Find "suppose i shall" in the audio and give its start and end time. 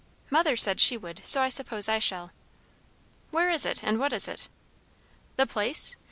1.49-2.31